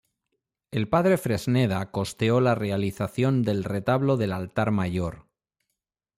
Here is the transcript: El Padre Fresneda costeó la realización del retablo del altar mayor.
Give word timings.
El 0.71 0.89
Padre 0.89 1.19
Fresneda 1.19 1.91
costeó 1.91 2.41
la 2.41 2.55
realización 2.55 3.43
del 3.43 3.63
retablo 3.63 4.17
del 4.17 4.31
altar 4.31 4.71
mayor. 4.71 5.27